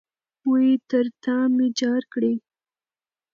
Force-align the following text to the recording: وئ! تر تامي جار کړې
وئ! 0.49 0.69
تر 0.89 1.05
تامي 1.23 1.67
جار 1.79 2.03
کړې 2.13 2.33